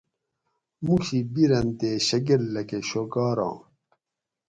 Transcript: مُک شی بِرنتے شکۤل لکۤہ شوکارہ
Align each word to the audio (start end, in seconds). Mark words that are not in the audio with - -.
مُک 0.85 1.01
شی 1.07 1.19
بِرنتے 1.33 1.91
شکۤل 2.07 2.43
لکۤہ 2.53 2.79
شوکارہ 2.89 3.49